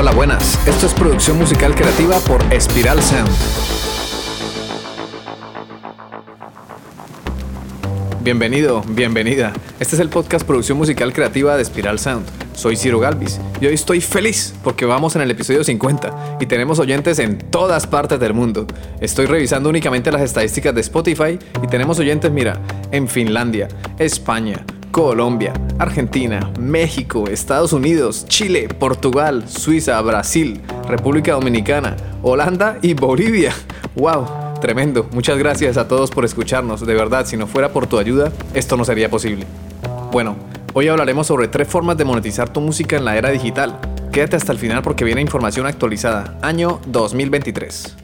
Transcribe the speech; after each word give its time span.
Hola, 0.00 0.12
buenas. 0.12 0.66
Esto 0.66 0.86
es 0.86 0.94
producción 0.94 1.36
musical 1.36 1.74
creativa 1.74 2.18
por 2.20 2.42
Espiral 2.50 3.02
Sound. 3.02 3.28
Bienvenido, 8.22 8.82
bienvenida. 8.88 9.52
Este 9.78 9.96
es 9.96 10.00
el 10.00 10.08
podcast 10.08 10.46
Producción 10.46 10.78
Musical 10.78 11.12
Creativa 11.12 11.54
de 11.54 11.62
Espiral 11.62 11.98
Sound. 11.98 12.24
Soy 12.54 12.76
Ciro 12.76 12.98
Galvis 12.98 13.42
y 13.60 13.66
hoy 13.66 13.74
estoy 13.74 14.00
feliz 14.00 14.54
porque 14.64 14.86
vamos 14.86 15.16
en 15.16 15.22
el 15.22 15.30
episodio 15.32 15.62
50 15.62 16.38
y 16.40 16.46
tenemos 16.46 16.78
oyentes 16.78 17.18
en 17.18 17.36
todas 17.36 17.86
partes 17.86 18.18
del 18.18 18.32
mundo. 18.32 18.66
Estoy 19.02 19.26
revisando 19.26 19.68
únicamente 19.68 20.10
las 20.10 20.22
estadísticas 20.22 20.74
de 20.74 20.80
Spotify 20.80 21.38
y 21.62 21.66
tenemos 21.66 21.98
oyentes, 21.98 22.32
mira, 22.32 22.58
en 22.90 23.06
Finlandia, 23.06 23.68
España, 23.98 24.64
Colombia, 24.90 25.52
Argentina, 25.78 26.50
México, 26.58 27.28
Estados 27.28 27.72
Unidos, 27.72 28.26
Chile, 28.26 28.68
Portugal, 28.68 29.48
Suiza, 29.48 30.00
Brasil, 30.00 30.60
República 30.88 31.32
Dominicana, 31.32 31.96
Holanda 32.22 32.78
y 32.82 32.94
Bolivia. 32.94 33.52
¡Wow! 33.94 34.26
Tremendo. 34.60 35.08
Muchas 35.12 35.38
gracias 35.38 35.76
a 35.76 35.88
todos 35.88 36.10
por 36.10 36.24
escucharnos. 36.24 36.84
De 36.84 36.94
verdad, 36.94 37.24
si 37.24 37.36
no 37.36 37.46
fuera 37.46 37.72
por 37.72 37.86
tu 37.86 37.98
ayuda, 37.98 38.32
esto 38.52 38.76
no 38.76 38.84
sería 38.84 39.08
posible. 39.08 39.46
Bueno, 40.12 40.36
hoy 40.74 40.88
hablaremos 40.88 41.26
sobre 41.26 41.48
tres 41.48 41.68
formas 41.68 41.96
de 41.96 42.04
monetizar 42.04 42.52
tu 42.52 42.60
música 42.60 42.96
en 42.96 43.04
la 43.04 43.16
era 43.16 43.30
digital. 43.30 43.78
Quédate 44.12 44.36
hasta 44.36 44.52
el 44.52 44.58
final 44.58 44.82
porque 44.82 45.04
viene 45.04 45.20
información 45.20 45.66
actualizada. 45.66 46.36
Año 46.42 46.80
2023. 46.86 47.99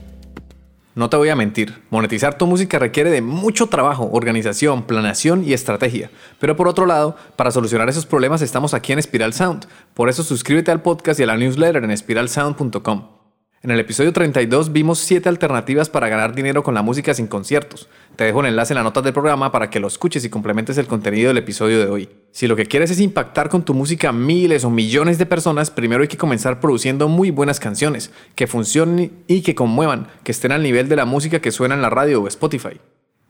No 0.97 1.11
te 1.11 1.19
voy 1.19 1.29
a 1.29 1.37
mentir, 1.37 1.83
monetizar 1.91 2.39
tu 2.39 2.47
música 2.47 2.79
requiere 2.79 3.11
de 3.11 3.21
mucho 3.21 3.67
trabajo, 3.67 4.09
organización, 4.13 4.85
planeación 4.85 5.45
y 5.45 5.53
estrategia. 5.53 6.11
Pero 6.41 6.57
por 6.57 6.69
otro 6.69 6.87
lado, 6.87 7.17
para 7.37 7.51
solucionar 7.51 7.91
esos 7.91 8.07
problemas 8.07 8.41
estamos 8.41 8.73
aquí 8.73 8.95
en 8.95 9.03
Spiral 9.03 9.35
Sound. 9.35 9.67
Por 9.93 10.09
eso 10.09 10.23
suscríbete 10.23 10.71
al 10.71 10.81
podcast 10.81 11.21
y 11.21 11.25
a 11.25 11.27
la 11.27 11.37
newsletter 11.37 11.85
en 11.85 11.95
spiralsound.com. 11.95 13.16
En 13.63 13.71
el 13.71 13.81
episodio 13.81 14.13
32 14.13 14.71
vimos 14.71 14.99
7 14.99 15.29
alternativas 15.29 15.89
para 15.89 16.09
ganar 16.09 16.35
dinero 16.35 16.63
con 16.63 16.75
la 16.75 16.83
música 16.83 17.15
sin 17.15 17.27
conciertos. 17.27 17.89
Te 18.15 18.25
dejo 18.25 18.41
el 18.41 18.47
enlace 18.47 18.75
en 18.75 18.77
las 18.77 18.85
notas 18.85 19.03
del 19.03 19.15
programa 19.15 19.51
para 19.51 19.71
que 19.71 19.81
lo 19.81 19.89
escuches 19.89 20.25
y 20.25 20.29
complementes 20.29 20.77
el 20.77 20.87
contenido 20.87 21.29
del 21.29 21.39
episodio 21.39 21.81
de 21.81 21.87
hoy. 21.87 22.09
Si 22.33 22.47
lo 22.47 22.55
que 22.55 22.67
quieres 22.67 22.91
es 22.91 23.01
impactar 23.01 23.49
con 23.49 23.65
tu 23.65 23.73
música 23.73 24.11
a 24.11 24.13
miles 24.13 24.65
o 24.65 24.71
millones 24.71 25.17
de 25.19 25.25
personas, 25.25 25.71
primero 25.71 26.03
hay 26.03 26.09
que 26.09 26.19
comenzar 26.19 26.61
produciendo 26.61 27.09
muy 27.09 27.31
buenas 27.31 27.59
canciones, 27.59 28.13
que 28.35 28.47
funcionen 28.47 29.25
y 29.27 29.41
que 29.41 29.55
conmuevan, 29.55 30.09
que 30.23 30.33
estén 30.33 30.53
al 30.53 30.63
nivel 30.63 30.89
de 30.89 30.97
la 30.97 31.07
música 31.07 31.41
que 31.41 31.51
suena 31.51 31.75
en 31.75 31.83
la 31.83 31.91
radio 31.91 32.23
o 32.23 32.29
Spotify. 32.29 32.79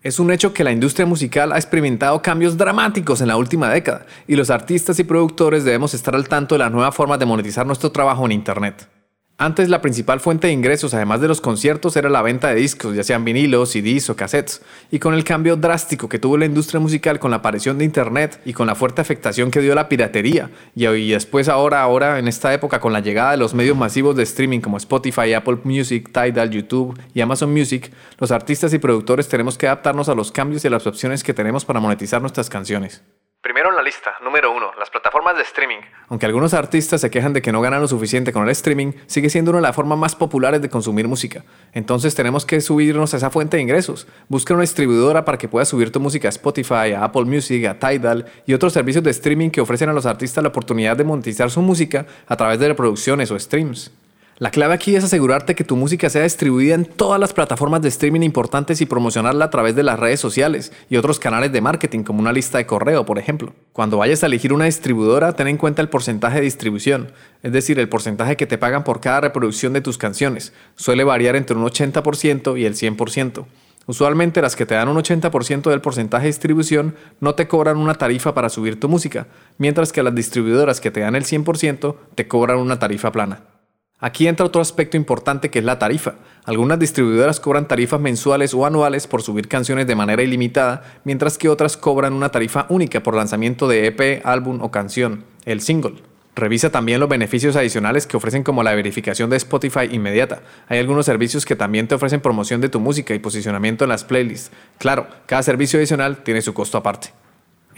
Es 0.03 0.19
un 0.19 0.33
hecho 0.33 0.53
que 0.53 0.65
la 0.65 0.73
industria 0.73 1.07
musical 1.07 1.53
ha 1.53 1.57
experimentado 1.57 2.21
cambios 2.21 2.59
dramáticos 2.59 3.21
en 3.21 3.29
la 3.29 3.37
última 3.37 3.71
década 3.71 4.07
y 4.27 4.35
los 4.35 4.51
artistas 4.51 4.99
y 4.99 5.05
productores 5.05 5.65
debemos 5.65 5.95
estar 5.95 6.15
al 6.17 6.29
tanto 6.29 6.57
de 6.57 6.59
las 6.59 6.73
nuevas 6.73 6.95
formas 6.95 7.19
de 7.21 7.27
monetizar 7.27 7.65
nuestro 7.65 7.91
trabajo 7.91 8.27
en 8.27 8.33
Internet. 8.33 8.96
Antes 9.39 9.69
la 9.69 9.83
principal 9.83 10.19
fuente 10.19 10.47
de 10.47 10.55
ingresos, 10.55 10.95
además 10.95 11.21
de 11.21 11.29
los 11.29 11.43
conciertos, 11.43 11.95
era 11.97 12.09
la 12.09 12.23
venta 12.23 12.49
de 12.49 12.55
discos, 12.55 12.97
ya 12.97 13.05
sean 13.05 13.23
vinilos, 13.23 13.69
CDs 13.69 14.09
o 14.09 14.17
cassettes. 14.17 14.63
Y 14.91 14.99
con 14.99 15.13
el 15.13 15.25
cambio 15.25 15.57
drástico 15.57 16.09
que 16.09 16.19
tuvo 16.19 16.39
la 16.39 16.47
industria 16.47 16.81
musical 16.81 17.19
con 17.19 17.31
la 17.31 17.37
aparición 17.39 17.77
de 17.77 17.85
Internet 17.85 18.41
y 18.47 18.55
con 18.55 18.67
la 18.67 18.75
fuerte 18.75 19.03
afectación 19.03 19.51
que 19.51 19.61
dio 19.61 19.75
la 19.75 19.91
piratería, 19.91 20.51
y 20.75 21.11
después 21.11 21.51
ahora, 21.51 21.83
ahora 21.83 22.19
en 22.19 22.29
esta 22.29 22.55
época 22.55 22.81
con 22.81 22.95
la 22.95 23.01
llegada 23.01 23.33
de 23.33 23.37
los 23.37 23.53
medios 23.53 23.77
masivos 23.77 24.17
de 24.17 24.23
streaming 24.23 24.61
como 24.61 24.79
Spotify, 24.79 25.35
Apple 25.35 25.59
Music, 25.65 26.09
Tidal, 26.13 26.49
YouTube 26.49 26.99
y 27.13 27.21
Amazon 27.21 27.53
Music, 27.53 27.93
los 28.19 28.31
artistas 28.31 28.73
y 28.73 28.79
productores 28.79 29.29
tenemos 29.29 29.59
que 29.59 29.67
adaptarnos 29.67 30.09
a 30.09 30.15
los 30.15 30.33
cambios 30.33 30.65
y 30.65 30.69
a 30.69 30.71
las 30.71 30.87
opciones 30.87 31.23
que 31.23 31.35
tenemos 31.35 31.67
para 31.67 31.79
monetizar 31.79 32.23
nuestras 32.23 32.49
canciones. 32.49 33.03
Primero 33.47 33.71
en 33.71 33.77
la 33.77 33.83
lista, 33.83 34.17
número 34.25 34.51
uno, 34.51 34.73
las 34.77 34.91
plataformas 34.91 35.37
de 35.37 35.45
streaming. 35.45 35.79
Aunque 36.09 36.27
algunos 36.27 36.53
artistas 36.53 37.01
se 37.01 37.13
quejan 37.13 37.33
de 37.33 37.43
que 37.43 37.53
no 37.53 37.61
ganan 37.61 37.81
lo 37.81 37.87
suficiente 37.87 38.33
con 38.33 38.43
el 38.43 38.49
streaming, 38.49 38.91
sigue 39.07 39.31
siendo 39.31 39.53
una 39.53 39.59
de 39.59 39.69
las 39.69 39.77
formas 39.77 39.97
más 39.97 40.17
populares 40.17 40.61
de 40.61 40.69
consumir 40.69 41.07
música. 41.07 41.45
Entonces 41.73 42.17
tenemos 42.17 42.45
que 42.45 42.61
subirnos 42.61 43.15
a 43.15 43.19
esa 43.19 43.31
fuente 43.31 43.57
de 43.57 43.63
ingresos. 43.63 44.09
Busca 44.29 44.53
una 44.53 44.63
distribuidora 44.63 45.25
para 45.25 45.39
que 45.39 45.47
puedas 45.47 45.69
subir 45.69 45.93
tu 45.93 46.01
música 46.01 46.27
a 46.27 46.31
Spotify, 46.31 46.95
a 46.97 47.05
Apple 47.05 47.25
Music, 47.25 47.65
a 47.67 47.79
Tidal 47.79 48.27
y 48.47 48.53
otros 48.53 48.73
servicios 48.73 49.05
de 49.05 49.13
streaming 49.13 49.51
que 49.51 49.61
ofrecen 49.61 49.91
a 49.91 49.93
los 49.93 50.07
artistas 50.07 50.43
la 50.43 50.49
oportunidad 50.49 50.97
de 50.97 51.05
monetizar 51.05 51.49
su 51.49 51.63
música 51.63 52.05
a 52.27 52.37
través 52.37 52.59
de 52.59 52.67
reproducciones 52.67 53.31
o 53.31 53.39
streams. 53.39 53.93
La 54.39 54.51
clave 54.51 54.75
aquí 54.75 54.95
es 54.95 55.03
asegurarte 55.03 55.55
que 55.55 55.65
tu 55.65 55.77
música 55.77 56.11
sea 56.11 56.25
distribuida 56.25 56.75
en 56.75 56.85
todas 56.85 57.19
las 57.19 57.33
plataformas 57.33 57.81
de 57.81 57.89
streaming 57.89 58.21
importantes 58.21 58.83
y 58.83 58.87
promocionarla 58.87 59.47
a 59.47 59.51
través 59.51 59.75
de 59.75 59.83
las 59.83 59.99
redes 59.99 60.21
sociales 60.21 60.75
y 60.91 60.99
otros 60.99 61.19
canales 61.19 61.53
de 61.53 61.63
marketing 61.63 62.03
como 62.03 62.21
una 62.21 62.35
lista 62.35 62.59
de 62.59 62.67
correo, 62.67 63.07
por 63.07 63.19
ejemplo. 63.19 63.55
Cuando 63.73 63.97
vayas 63.97 64.23
a 64.23 64.27
elegir 64.27 64.53
una 64.53 64.67
distribuidora, 64.67 65.33
ten 65.33 65.49
en 65.49 65.57
cuenta 65.57 65.81
el 65.81 65.89
porcentaje 65.89 66.37
de 66.37 66.45
distribución, 66.45 67.13
es 67.43 67.51
decir, 67.51 67.79
el 67.79 67.89
porcentaje 67.89 68.37
que 68.37 68.47
te 68.47 68.59
pagan 68.59 68.85
por 68.85 69.01
cada 69.01 69.23
reproducción 69.23 69.73
de 69.73 69.81
tus 69.81 69.97
canciones. 69.97 70.53
Suele 70.75 71.03
variar 71.03 71.35
entre 71.35 71.57
un 71.57 71.65
80% 71.65 72.61
y 72.61 72.67
el 72.67 72.75
100%. 72.75 73.47
Usualmente 73.87 74.43
las 74.43 74.55
que 74.55 74.67
te 74.67 74.75
dan 74.75 74.89
un 74.89 74.99
80% 74.99 75.71
del 75.71 75.81
porcentaje 75.81 76.25
de 76.25 76.33
distribución 76.33 76.95
no 77.21 77.35
te 77.35 77.49
cobran 77.49 77.79
una 77.79 77.95
tarifa 77.95 78.35
para 78.35 78.51
subir 78.51 78.79
tu 78.79 78.91
música, 78.91 79.29
mientras 79.57 79.93
que 79.93 80.03
las 80.03 80.15
distribuidoras 80.15 80.83
que 80.83 80.91
te 80.91 81.01
dan 81.01 81.15
el 81.15 81.25
100% 81.25 81.97
te 82.15 82.29
cobran 82.29 82.59
una 82.59 82.79
tarifa 82.79 83.11
plana. 83.13 83.56
Aquí 83.99 84.29
entra 84.29 84.45
otro 84.45 84.61
aspecto 84.61 84.99
importante 84.99 85.51
que 85.51 85.61
es 85.61 85.65
la 85.65 85.79
tarifa. 85.79 86.17
Algunas 86.45 86.79
distribuidoras 86.79 87.41
cobran 87.41 87.67
tarifas 87.67 87.99
mensuales 87.99 88.53
o 88.53 88.67
anuales 88.67 89.07
por 89.07 89.23
subir 89.23 89.49
canciones 89.49 89.87
de 89.87 89.95
manera 89.95 90.23
ilimitada, 90.23 91.01
mientras 91.05 91.39
que 91.39 91.49
otras 91.49 91.79
cobran 91.79 92.13
una 92.13 92.29
tarifa 92.29 92.67
única 92.69 93.03
por 93.03 93.15
lanzamiento 93.15 93.67
de 93.69 93.87
EP, 93.87 94.21
álbum 94.27 94.61
o 94.61 94.71
canción, 94.71 95.25
el 95.47 95.63
single. 95.63 95.95
Revisa 96.35 96.69
también 96.69 97.01
los 97.01 97.09
beneficios 97.09 97.57
adicionales 97.57 98.07
que 98.07 98.19
ofrecen 98.19 98.43
como 98.43 98.63
la 98.63 98.75
verificación 98.75 99.31
de 99.31 99.39
Spotify 99.39 99.89
inmediata. 99.91 100.43
Hay 100.69 100.79
algunos 100.79 101.07
servicios 101.07 101.47
que 101.47 101.57
también 101.57 101.89
te 101.89 101.95
ofrecen 101.95 102.21
promoción 102.21 102.61
de 102.61 102.69
tu 102.69 102.81
música 102.81 103.15
y 103.15 103.19
posicionamiento 103.19 103.85
en 103.85 103.89
las 103.89 104.05
playlists. 104.05 104.51
Claro, 104.77 105.07
cada 105.25 105.43
servicio 105.43 105.79
adicional 105.79 106.19
tiene 106.23 106.43
su 106.43 106.53
costo 106.53 106.77
aparte. 106.77 107.15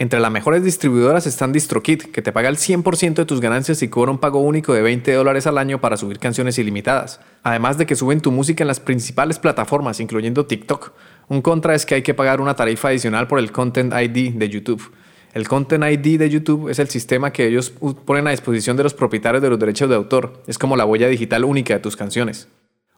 Entre 0.01 0.21
las 0.21 0.31
mejores 0.31 0.63
distribuidoras 0.63 1.27
están 1.27 1.51
DistroKid, 1.51 2.03
que 2.03 2.21
te 2.21 2.31
paga 2.31 2.47
el 2.47 2.55
100% 2.55 3.15
de 3.15 3.25
tus 3.25 3.41
ganancias 3.41 3.83
y 3.83 3.89
cobra 3.89 4.11
un 4.11 4.17
pago 4.17 4.39
único 4.39 4.73
de 4.73 4.81
20 4.81 5.11
dólares 5.11 5.45
al 5.45 5.57
año 5.57 5.81
para 5.81 5.97
subir 5.97 6.19
canciones 6.19 6.57
ilimitadas. 6.57 7.19
Además 7.43 7.77
de 7.77 7.85
que 7.85 7.97
suben 7.97 8.21
tu 8.21 8.31
música 8.31 8.63
en 8.63 8.69
las 8.69 8.79
principales 8.79 9.39
plataformas, 9.39 9.99
incluyendo 9.99 10.45
TikTok. 10.45 10.93
Un 11.27 11.41
contra 11.41 11.75
es 11.75 11.85
que 11.85 11.95
hay 11.95 12.01
que 12.01 12.13
pagar 12.13 12.39
una 12.39 12.55
tarifa 12.55 12.87
adicional 12.87 13.27
por 13.27 13.39
el 13.39 13.51
Content 13.51 13.91
ID 13.93 14.35
de 14.35 14.47
YouTube. 14.47 14.89
El 15.33 15.49
Content 15.49 15.83
ID 15.83 16.17
de 16.17 16.29
YouTube 16.29 16.69
es 16.69 16.79
el 16.79 16.87
sistema 16.87 17.33
que 17.33 17.47
ellos 17.47 17.73
ponen 18.05 18.25
a 18.27 18.31
disposición 18.31 18.77
de 18.77 18.83
los 18.83 18.93
propietarios 18.93 19.43
de 19.43 19.49
los 19.49 19.59
derechos 19.59 19.89
de 19.89 19.95
autor. 19.95 20.43
Es 20.47 20.57
como 20.57 20.77
la 20.77 20.85
huella 20.85 21.09
digital 21.09 21.43
única 21.43 21.73
de 21.73 21.81
tus 21.81 21.97
canciones. 21.97 22.47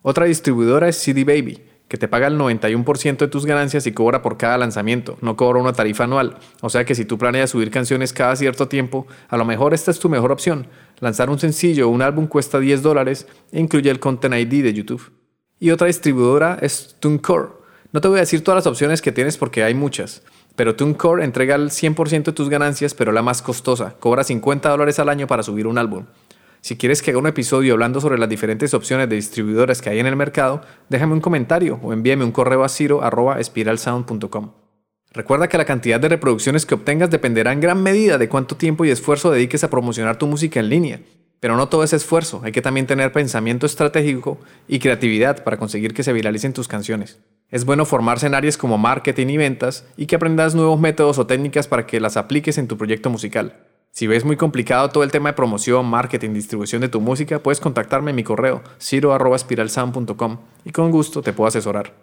Otra 0.03 0.25
distribuidora 0.25 0.88
es 0.88 0.97
CD 0.97 1.23
Baby 1.23 1.70
que 1.91 1.97
te 1.97 2.07
paga 2.07 2.28
el 2.28 2.38
91% 2.38 3.18
de 3.18 3.28
tus 3.28 3.46
ganancias 3.46 3.85
y 3.85 3.91
cobra 3.91 4.22
por 4.22 4.38
cada 4.38 4.57
lanzamiento, 4.57 5.18
no 5.19 5.35
cobra 5.35 5.59
una 5.59 5.74
tarifa 5.74 6.06
anual. 6.06 6.38
O 6.62 6.69
sea 6.69 6.85
que 6.85 6.96
si 6.96 7.03
tú 7.03 7.18
planeas 7.18 7.50
subir 7.50 7.69
canciones 7.69 8.13
cada 8.13 8.34
cierto 8.38 8.69
tiempo, 8.69 9.07
a 9.28 9.35
lo 9.35 9.44
mejor 9.44 9.74
esta 9.74 9.91
es 9.91 10.00
tu 10.00 10.07
mejor 10.07 10.31
opción. 10.31 10.68
Lanzar 11.01 11.30
un 11.30 11.38
sencillo 11.38 11.90
o 11.90 11.91
un 11.91 12.01
álbum 12.01 12.28
cuesta 12.28 12.62
10 12.62 12.81
dólares 12.81 13.28
e 13.51 13.59
incluye 13.59 13.91
el 13.91 14.00
Content 14.00 14.35
ID 14.35 14.63
de 14.63 14.74
YouTube. 14.74 15.12
Y 15.59 15.72
otra 15.72 15.88
distribuidora 15.88 16.57
es 16.62 16.96
TuneCore. 17.01 17.50
No 17.91 18.00
te 18.00 18.07
voy 18.07 18.19
a 18.19 18.22
decir 18.22 18.41
todas 18.41 18.59
las 18.59 18.68
opciones 18.68 19.01
que 19.01 19.12
tienes 19.12 19.35
porque 19.35 19.62
hay 19.66 19.74
muchas, 19.74 20.24
pero 20.56 20.78
TuneCore 20.78 21.25
entrega 21.25 21.56
el 21.56 21.72
100% 21.72 22.24
de 22.24 22.31
tus 22.31 22.47
ganancias, 22.47 22.94
pero 22.94 23.12
la 23.12 23.22
más 23.22 23.41
costosa. 23.41 23.96
Cobra 24.00 24.24
50 24.24 24.69
dólares 24.69 24.97
al 25.00 25.09
año 25.09 25.28
para 25.28 25.44
subir 25.44 25.68
un 25.68 25.78
álbum. 25.78 26.06
Si 26.61 26.77
quieres 26.77 27.01
que 27.01 27.09
haga 27.09 27.19
un 27.19 27.25
episodio 27.25 27.73
hablando 27.73 27.99
sobre 27.99 28.19
las 28.19 28.29
diferentes 28.29 28.75
opciones 28.75 29.09
de 29.09 29.16
distribuidores 29.16 29.81
que 29.81 29.89
hay 29.89 29.99
en 29.99 30.05
el 30.05 30.16
mercado, 30.16 30.61
déjame 30.89 31.13
un 31.13 31.22
comentario 31.22 31.79
o 31.81 31.91
envíame 31.91 32.23
un 32.23 32.31
correo 32.31 32.63
a 32.63 32.69
ciro.espiralsound.com. 32.69 34.51
Recuerda 35.11 35.50
que 35.50 35.57
la 35.57 35.66
cantidad 35.66 36.00
de 36.00 36.07
reproducciones 36.07 36.67
que 36.67 36.75
obtengas 36.75 37.09
dependerá 37.09 37.51
en 37.51 37.61
gran 37.61 37.81
medida 37.81 38.19
de 38.19 38.29
cuánto 38.29 38.57
tiempo 38.57 38.85
y 38.85 38.91
esfuerzo 38.91 39.31
dediques 39.31 39.63
a 39.63 39.71
promocionar 39.71 40.18
tu 40.18 40.27
música 40.27 40.59
en 40.59 40.69
línea. 40.69 41.01
Pero 41.39 41.57
no 41.57 41.68
todo 41.68 41.83
es 41.83 41.94
esfuerzo, 41.94 42.41
hay 42.44 42.51
que 42.51 42.62
también 42.62 42.86
tener 42.86 43.12
pensamiento 43.12 43.65
estratégico 43.65 44.38
y 44.68 44.77
creatividad 44.77 45.44
para 45.44 45.57
conseguir 45.57 45.95
que 45.95 46.03
se 46.03 46.13
viralicen 46.13 46.53
tus 46.53 46.68
canciones. 46.68 47.19
Es 47.50 47.65
bueno 47.65 47.86
formarse 47.86 48.27
en 48.27 48.36
áreas 48.36 48.57
como 48.57 48.77
marketing 48.77 49.27
y 49.27 49.38
ventas 49.38 49.86
y 49.97 50.06
que 50.06 50.15
aprendas 50.15 50.53
nuevos 50.53 50.80
métodos 50.80 51.18
o 51.18 51.25
técnicas 51.25 51.68
para 51.68 51.88
que 51.88 52.00
las 52.00 52.18
apliques 52.18 52.59
en 52.59 52.68
tu 52.68 52.77
proyecto 52.77 53.09
musical. 53.09 53.70
Si 53.91 54.07
ves 54.07 54.23
muy 54.23 54.38
complicado 54.38 54.89
todo 54.89 55.03
el 55.03 55.11
tema 55.11 55.29
de 55.29 55.33
promoción, 55.33 55.85
marketing, 55.85 56.31
distribución 56.33 56.81
de 56.81 56.88
tu 56.88 57.01
música, 57.01 57.39
puedes 57.39 57.59
contactarme 57.59 58.11
en 58.11 58.15
mi 58.15 58.23
correo 58.23 58.63
ciro.spiralsound.com 58.79 60.39
y 60.63 60.71
con 60.71 60.91
gusto 60.91 61.21
te 61.21 61.33
puedo 61.33 61.49
asesorar. 61.49 61.93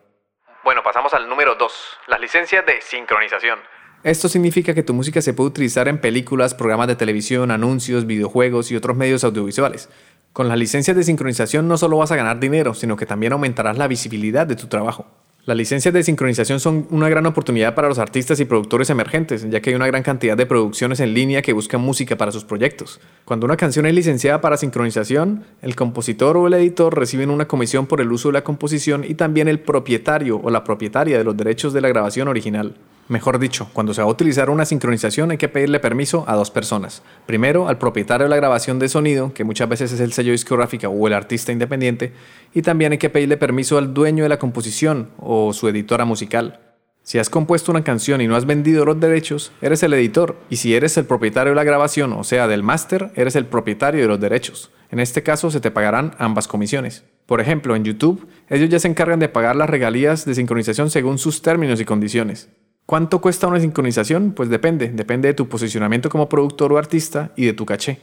Bueno, 0.64 0.82
pasamos 0.84 1.14
al 1.14 1.26
número 1.28 1.54
2, 1.54 1.72
las 2.08 2.20
licencias 2.20 2.66
de 2.66 2.82
sincronización. 2.82 3.58
Esto 4.02 4.28
significa 4.28 4.74
que 4.74 4.82
tu 4.82 4.92
música 4.92 5.22
se 5.22 5.32
puede 5.32 5.48
utilizar 5.48 5.88
en 5.88 5.98
películas, 5.98 6.54
programas 6.54 6.88
de 6.88 6.96
televisión, 6.96 7.50
anuncios, 7.50 8.06
videojuegos 8.06 8.70
y 8.70 8.76
otros 8.76 8.94
medios 8.94 9.24
audiovisuales. 9.24 9.88
Con 10.34 10.46
las 10.46 10.58
licencias 10.58 10.96
de 10.96 11.02
sincronización 11.02 11.66
no 11.66 11.78
solo 11.78 11.96
vas 11.96 12.12
a 12.12 12.16
ganar 12.16 12.38
dinero, 12.38 12.74
sino 12.74 12.96
que 12.96 13.06
también 13.06 13.32
aumentarás 13.32 13.78
la 13.78 13.88
visibilidad 13.88 14.46
de 14.46 14.56
tu 14.56 14.66
trabajo. 14.66 15.06
Las 15.48 15.56
licencias 15.56 15.94
de 15.94 16.02
sincronización 16.02 16.60
son 16.60 16.86
una 16.90 17.08
gran 17.08 17.24
oportunidad 17.24 17.74
para 17.74 17.88
los 17.88 17.98
artistas 17.98 18.38
y 18.38 18.44
productores 18.44 18.90
emergentes, 18.90 19.48
ya 19.48 19.60
que 19.60 19.70
hay 19.70 19.76
una 19.76 19.86
gran 19.86 20.02
cantidad 20.02 20.36
de 20.36 20.44
producciones 20.44 21.00
en 21.00 21.14
línea 21.14 21.40
que 21.40 21.54
buscan 21.54 21.80
música 21.80 22.18
para 22.18 22.32
sus 22.32 22.44
proyectos. 22.44 23.00
Cuando 23.24 23.46
una 23.46 23.56
canción 23.56 23.86
es 23.86 23.94
licenciada 23.94 24.42
para 24.42 24.58
sincronización, 24.58 25.44
el 25.62 25.74
compositor 25.74 26.36
o 26.36 26.48
el 26.48 26.52
editor 26.52 26.94
reciben 26.94 27.30
una 27.30 27.48
comisión 27.48 27.86
por 27.86 28.02
el 28.02 28.12
uso 28.12 28.28
de 28.28 28.34
la 28.34 28.44
composición 28.44 29.04
y 29.08 29.14
también 29.14 29.48
el 29.48 29.58
propietario 29.58 30.38
o 30.38 30.50
la 30.50 30.64
propietaria 30.64 31.16
de 31.16 31.24
los 31.24 31.34
derechos 31.34 31.72
de 31.72 31.80
la 31.80 31.88
grabación 31.88 32.28
original. 32.28 32.74
Mejor 33.08 33.38
dicho, 33.38 33.70
cuando 33.72 33.94
se 33.94 34.02
va 34.02 34.06
a 34.06 34.10
utilizar 34.10 34.50
una 34.50 34.66
sincronización 34.66 35.30
hay 35.30 35.38
que 35.38 35.48
pedirle 35.48 35.80
permiso 35.80 36.24
a 36.28 36.36
dos 36.36 36.50
personas. 36.50 37.02
Primero, 37.24 37.66
al 37.66 37.78
propietario 37.78 38.24
de 38.24 38.28
la 38.28 38.36
grabación 38.36 38.78
de 38.78 38.90
sonido, 38.90 39.32
que 39.32 39.44
muchas 39.44 39.66
veces 39.66 39.92
es 39.92 40.00
el 40.00 40.12
sello 40.12 40.32
discográfico 40.32 40.88
o 40.88 41.06
el 41.06 41.14
artista 41.14 41.50
independiente, 41.50 42.12
y 42.52 42.60
también 42.60 42.92
hay 42.92 42.98
que 42.98 43.08
pedirle 43.08 43.38
permiso 43.38 43.78
al 43.78 43.94
dueño 43.94 44.24
de 44.24 44.28
la 44.28 44.38
composición 44.38 45.08
o 45.16 45.54
su 45.54 45.68
editora 45.68 46.04
musical. 46.04 46.60
Si 47.02 47.18
has 47.18 47.30
compuesto 47.30 47.72
una 47.72 47.82
canción 47.82 48.20
y 48.20 48.26
no 48.26 48.36
has 48.36 48.44
vendido 48.44 48.84
los 48.84 49.00
derechos, 49.00 49.52
eres 49.62 49.82
el 49.82 49.94
editor, 49.94 50.36
y 50.50 50.56
si 50.56 50.74
eres 50.74 50.98
el 50.98 51.06
propietario 51.06 51.52
de 51.52 51.56
la 51.56 51.64
grabación, 51.64 52.12
o 52.12 52.24
sea, 52.24 52.46
del 52.46 52.62
máster, 52.62 53.10
eres 53.14 53.36
el 53.36 53.46
propietario 53.46 54.02
de 54.02 54.08
los 54.08 54.20
derechos. 54.20 54.70
En 54.90 55.00
este 55.00 55.22
caso 55.22 55.50
se 55.50 55.60
te 55.60 55.70
pagarán 55.70 56.14
ambas 56.18 56.46
comisiones. 56.46 57.04
Por 57.24 57.40
ejemplo, 57.40 57.74
en 57.74 57.84
YouTube, 57.84 58.28
ellos 58.50 58.68
ya 58.68 58.78
se 58.78 58.88
encargan 58.88 59.18
de 59.18 59.30
pagar 59.30 59.56
las 59.56 59.70
regalías 59.70 60.26
de 60.26 60.34
sincronización 60.34 60.90
según 60.90 61.16
sus 61.16 61.40
términos 61.40 61.80
y 61.80 61.86
condiciones. 61.86 62.50
¿Cuánto 62.88 63.20
cuesta 63.20 63.46
una 63.46 63.60
sincronización? 63.60 64.32
Pues 64.32 64.48
depende, 64.48 64.88
depende 64.88 65.28
de 65.28 65.34
tu 65.34 65.46
posicionamiento 65.46 66.08
como 66.08 66.30
productor 66.30 66.72
o 66.72 66.78
artista 66.78 67.32
y 67.36 67.44
de 67.44 67.52
tu 67.52 67.66
caché. 67.66 67.98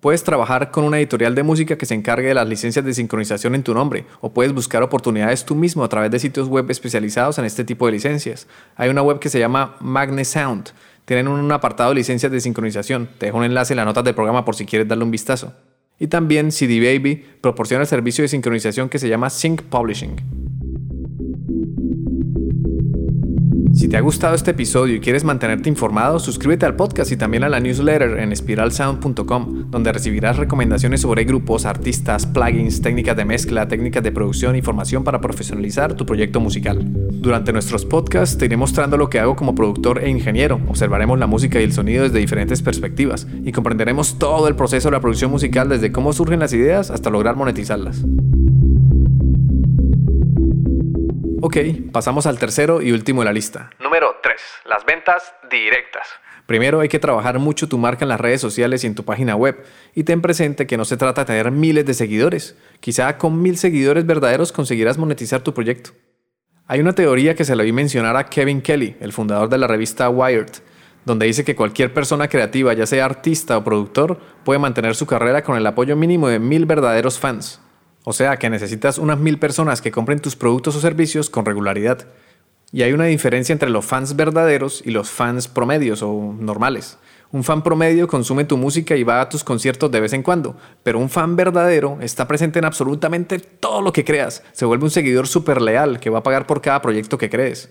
Puedes 0.00 0.24
trabajar 0.24 0.72
con 0.72 0.82
una 0.82 0.98
editorial 0.98 1.36
de 1.36 1.44
música 1.44 1.78
que 1.78 1.86
se 1.86 1.94
encargue 1.94 2.26
de 2.26 2.34
las 2.34 2.48
licencias 2.48 2.84
de 2.84 2.92
sincronización 2.92 3.54
en 3.54 3.62
tu 3.62 3.74
nombre, 3.74 4.06
o 4.20 4.34
puedes 4.34 4.52
buscar 4.52 4.82
oportunidades 4.82 5.44
tú 5.44 5.54
mismo 5.54 5.84
a 5.84 5.88
través 5.88 6.10
de 6.10 6.18
sitios 6.18 6.48
web 6.48 6.68
especializados 6.68 7.38
en 7.38 7.44
este 7.44 7.62
tipo 7.62 7.86
de 7.86 7.92
licencias. 7.92 8.48
Hay 8.74 8.90
una 8.90 9.02
web 9.02 9.20
que 9.20 9.28
se 9.28 9.38
llama 9.38 9.76
Magne 9.78 10.24
Sound. 10.24 10.70
Tienen 11.04 11.28
un 11.28 11.52
apartado 11.52 11.90
de 11.90 11.94
licencias 11.94 12.32
de 12.32 12.40
sincronización. 12.40 13.08
Te 13.18 13.26
dejo 13.26 13.38
un 13.38 13.44
enlace 13.44 13.74
en 13.74 13.76
las 13.76 13.86
notas 13.86 14.02
del 14.02 14.16
programa 14.16 14.44
por 14.44 14.56
si 14.56 14.66
quieres 14.66 14.88
darle 14.88 15.04
un 15.04 15.12
vistazo. 15.12 15.52
Y 15.96 16.08
también 16.08 16.50
CD 16.50 16.80
Baby 16.80 17.24
proporciona 17.40 17.82
el 17.82 17.88
servicio 17.88 18.22
de 18.22 18.28
sincronización 18.28 18.88
que 18.88 18.98
se 18.98 19.08
llama 19.08 19.30
Sync 19.30 19.62
Publishing. 19.62 20.43
Si 23.74 23.88
te 23.88 23.96
ha 23.96 24.00
gustado 24.00 24.36
este 24.36 24.52
episodio 24.52 24.94
y 24.94 25.00
quieres 25.00 25.24
mantenerte 25.24 25.68
informado, 25.68 26.20
suscríbete 26.20 26.64
al 26.64 26.76
podcast 26.76 27.10
y 27.10 27.16
también 27.16 27.42
a 27.42 27.48
la 27.48 27.58
newsletter 27.58 28.20
en 28.20 28.34
spiralsound.com, 28.34 29.70
donde 29.70 29.92
recibirás 29.92 30.36
recomendaciones 30.36 31.00
sobre 31.00 31.24
grupos, 31.24 31.64
artistas, 31.64 32.24
plugins, 32.24 32.82
técnicas 32.82 33.16
de 33.16 33.24
mezcla, 33.24 33.66
técnicas 33.66 34.04
de 34.04 34.12
producción 34.12 34.54
y 34.54 34.62
formación 34.62 35.02
para 35.02 35.20
profesionalizar 35.20 35.94
tu 35.94 36.06
proyecto 36.06 36.38
musical. 36.38 36.82
Durante 36.84 37.52
nuestros 37.52 37.84
podcasts 37.84 38.38
te 38.38 38.44
iré 38.44 38.56
mostrando 38.56 38.96
lo 38.96 39.10
que 39.10 39.18
hago 39.18 39.34
como 39.34 39.56
productor 39.56 40.04
e 40.04 40.08
ingeniero, 40.08 40.60
observaremos 40.68 41.18
la 41.18 41.26
música 41.26 41.60
y 41.60 41.64
el 41.64 41.72
sonido 41.72 42.04
desde 42.04 42.20
diferentes 42.20 42.62
perspectivas 42.62 43.26
y 43.44 43.50
comprenderemos 43.50 44.20
todo 44.20 44.46
el 44.46 44.54
proceso 44.54 44.88
de 44.88 44.92
la 44.92 45.00
producción 45.00 45.32
musical 45.32 45.68
desde 45.68 45.90
cómo 45.90 46.12
surgen 46.12 46.38
las 46.38 46.52
ideas 46.52 46.92
hasta 46.92 47.10
lograr 47.10 47.34
monetizarlas. 47.34 48.04
Ok, 51.46 51.58
pasamos 51.92 52.24
al 52.24 52.38
tercero 52.38 52.80
y 52.80 52.90
último 52.92 53.20
de 53.20 53.26
la 53.26 53.32
lista. 53.34 53.68
Número 53.78 54.16
3. 54.22 54.40
Las 54.64 54.86
ventas 54.86 55.34
directas. 55.50 56.08
Primero 56.46 56.80
hay 56.80 56.88
que 56.88 56.98
trabajar 56.98 57.38
mucho 57.38 57.68
tu 57.68 57.76
marca 57.76 58.06
en 58.06 58.08
las 58.08 58.18
redes 58.18 58.40
sociales 58.40 58.82
y 58.82 58.86
en 58.86 58.94
tu 58.94 59.04
página 59.04 59.36
web. 59.36 59.62
Y 59.94 60.04
ten 60.04 60.22
presente 60.22 60.66
que 60.66 60.78
no 60.78 60.86
se 60.86 60.96
trata 60.96 61.20
de 61.20 61.26
tener 61.26 61.50
miles 61.50 61.84
de 61.84 61.92
seguidores. 61.92 62.56
Quizá 62.80 63.18
con 63.18 63.42
mil 63.42 63.58
seguidores 63.58 64.06
verdaderos 64.06 64.52
conseguirás 64.52 64.96
monetizar 64.96 65.42
tu 65.42 65.52
proyecto. 65.52 65.90
Hay 66.66 66.80
una 66.80 66.94
teoría 66.94 67.34
que 67.34 67.44
se 67.44 67.56
le 67.56 67.64
vi 67.64 67.72
mencionar 67.72 68.16
a 68.16 68.24
Kevin 68.24 68.62
Kelly, 68.62 68.96
el 69.00 69.12
fundador 69.12 69.50
de 69.50 69.58
la 69.58 69.66
revista 69.66 70.08
Wired, 70.08 70.50
donde 71.04 71.26
dice 71.26 71.44
que 71.44 71.54
cualquier 71.54 71.92
persona 71.92 72.28
creativa, 72.28 72.72
ya 72.72 72.86
sea 72.86 73.04
artista 73.04 73.58
o 73.58 73.64
productor, 73.64 74.18
puede 74.44 74.60
mantener 74.60 74.94
su 74.94 75.04
carrera 75.04 75.42
con 75.42 75.58
el 75.58 75.66
apoyo 75.66 75.94
mínimo 75.94 76.26
de 76.26 76.38
mil 76.38 76.64
verdaderos 76.64 77.20
fans. 77.20 77.60
O 78.04 78.12
sea 78.12 78.36
que 78.36 78.50
necesitas 78.50 78.98
unas 78.98 79.18
mil 79.18 79.38
personas 79.38 79.80
que 79.80 79.90
compren 79.90 80.20
tus 80.20 80.36
productos 80.36 80.76
o 80.76 80.80
servicios 80.80 81.30
con 81.30 81.46
regularidad. 81.46 82.06
Y 82.70 82.82
hay 82.82 82.92
una 82.92 83.04
diferencia 83.04 83.52
entre 83.52 83.70
los 83.70 83.84
fans 83.84 84.14
verdaderos 84.14 84.82
y 84.84 84.90
los 84.90 85.10
fans 85.10 85.48
promedios 85.48 86.02
o 86.02 86.34
normales. 86.38 86.98
Un 87.30 87.44
fan 87.44 87.62
promedio 87.62 88.06
consume 88.06 88.44
tu 88.44 88.56
música 88.56 88.94
y 88.94 89.02
va 89.02 89.20
a 89.20 89.28
tus 89.28 89.42
conciertos 89.42 89.90
de 89.90 90.00
vez 90.00 90.12
en 90.12 90.22
cuando, 90.22 90.56
pero 90.82 90.98
un 90.98 91.08
fan 91.08 91.34
verdadero 91.34 91.98
está 92.00 92.28
presente 92.28 92.58
en 92.58 92.64
absolutamente 92.64 93.38
todo 93.38 93.80
lo 93.80 93.92
que 93.92 94.04
creas. 94.04 94.42
Se 94.52 94.66
vuelve 94.66 94.84
un 94.84 94.90
seguidor 94.90 95.26
súper 95.26 95.60
leal 95.62 95.98
que 95.98 96.10
va 96.10 96.18
a 96.18 96.22
pagar 96.22 96.46
por 96.46 96.60
cada 96.60 96.82
proyecto 96.82 97.18
que 97.18 97.30
crees. 97.30 97.70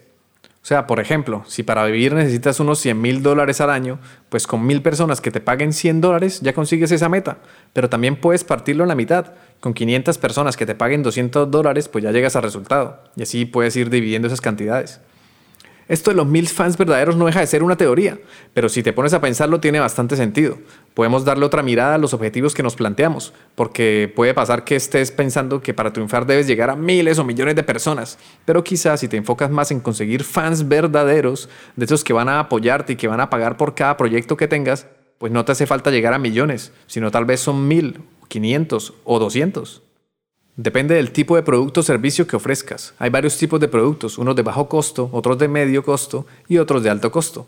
O 0.64 0.66
sea, 0.66 0.88
por 0.88 1.02
ejemplo, 1.02 1.44
si 1.46 1.62
para 1.62 1.84
vivir 1.84 2.14
necesitas 2.14 2.62
unos 2.62 2.80
100 2.80 3.02
mil 3.02 3.22
dólares 3.22 3.60
al 3.60 3.70
año, 3.70 4.00
pues 4.30 4.48
con 4.48 4.66
mil 4.66 4.82
personas 4.82 5.20
que 5.20 5.30
te 5.30 5.42
paguen 5.42 5.74
100 5.74 6.00
dólares 6.00 6.40
ya 6.40 6.54
consigues 6.54 6.90
esa 6.94 7.10
meta. 7.10 7.40
Pero 7.74 7.90
también 7.90 8.16
puedes 8.16 8.46
partirlo 8.46 8.86
en 8.86 8.88
la 8.88 8.96
mitad. 8.96 9.34
Con 9.60 9.74
500 9.74 10.18
personas 10.20 10.56
que 10.56 10.66
te 10.66 10.74
paguen 10.74 11.04
200 11.04 11.52
dólares, 11.52 11.90
pues 11.90 12.06
ya 12.06 12.12
llegas 12.12 12.38
al 12.38 12.44
resultado. 12.44 13.04
Y 13.18 13.24
así 13.24 13.44
puedes 13.44 13.76
ir 13.76 13.90
dividiendo 13.90 14.30
esas 14.30 14.40
cantidades. 14.40 15.02
Esto 15.88 16.12
de 16.12 16.16
los 16.16 16.28
mil 16.28 16.48
fans 16.48 16.78
verdaderos 16.78 17.18
no 17.18 17.26
deja 17.26 17.42
de 17.42 17.48
ser 17.48 17.64
una 17.64 17.76
teoría, 17.76 18.20
pero 18.54 18.70
si 18.70 18.84
te 18.84 18.94
pones 18.94 19.14
a 19.14 19.22
pensarlo 19.22 19.60
tiene 19.60 19.80
bastante 19.80 20.16
sentido. 20.16 20.58
Podemos 20.94 21.26
darle 21.26 21.46
otra 21.46 21.64
mirada 21.64 21.96
a 21.96 21.98
los 21.98 22.14
objetivos 22.14 22.54
que 22.54 22.64
nos 22.64 22.76
planteamos, 22.76 23.34
porque 23.56 24.12
puede 24.16 24.34
pasar 24.34 24.64
que 24.64 24.76
estés 24.76 25.12
pensando 25.12 25.62
que 25.62 25.74
para 25.74 25.92
triunfar 25.92 26.26
debes 26.26 26.48
llegar 26.48 26.70
a 26.70 26.76
miles 26.76 27.20
o 27.20 27.26
millones 27.26 27.56
de 27.56 27.64
personas, 27.64 28.18
pero 28.46 28.64
quizás 28.64 29.02
si 29.02 29.08
te 29.08 29.18
enfocas 29.18 29.52
más 29.52 29.72
en 29.72 29.82
conseguir 29.82 30.24
fans 30.24 30.68
verdaderos, 30.68 31.50
de 31.76 31.86
esos 31.86 32.04
que 32.04 32.14
van 32.14 32.30
a 32.30 32.40
apoyarte 32.40 32.94
y 32.94 32.96
que 32.96 33.08
van 33.08 33.20
a 33.20 33.30
pagar 33.30 33.58
por 33.58 33.76
cada 33.76 33.98
proyecto 33.98 34.38
que 34.38 34.48
tengas, 34.48 34.88
pues 35.18 35.32
no 35.32 35.46
te 35.46 35.52
hace 35.52 35.66
falta 35.66 35.92
llegar 35.92 36.14
a 36.14 36.20
millones, 36.20 36.72
sino 36.88 37.12
tal 37.12 37.26
vez 37.26 37.40
son 37.40 37.68
mil, 37.68 38.02
quinientos 38.28 38.94
o 39.04 39.20
doscientos. 39.20 39.84
Depende 40.56 40.94
del 40.94 41.12
tipo 41.12 41.36
de 41.36 41.42
producto 41.42 41.80
o 41.80 41.84
servicio 41.84 42.28
que 42.28 42.36
ofrezcas. 42.36 42.94
Hay 43.00 43.10
varios 43.10 43.36
tipos 43.38 43.60
de 43.60 43.68
productos, 43.68 44.20
unos 44.20 44.36
de 44.36 44.44
bajo 44.44 44.70
costo, 44.70 45.10
otros 45.12 45.40
de 45.40 45.48
medio 45.48 45.84
costo 45.84 46.28
y 46.48 46.60
otros 46.60 46.84
de 46.84 46.92
alto 46.92 47.12
costo. 47.12 47.48